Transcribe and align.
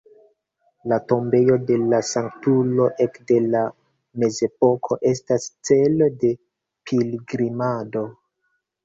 La 0.91 0.95
tombejo 1.09 1.57
de 1.71 1.75
la 1.91 1.99
sanktulo 2.11 2.87
ekde 3.05 3.37
la 3.55 3.61
mezepoko 4.23 4.97
estas 5.11 5.45
celo 5.71 6.09
de 6.25 6.33
pilgrimado. 6.93 8.05